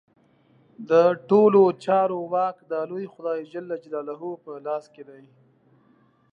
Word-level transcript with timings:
د 0.89 0.91
ټولو 1.29 1.61
چارو 1.83 2.17
واک 2.33 2.57
د 2.71 2.73
لوی 2.89 3.05
خدای 3.13 3.39
جل 3.51 3.67
جلاله 3.83 4.29
په 4.43 4.51
لاس 4.65 4.85
کې 4.93 5.03
دی. 5.09 5.23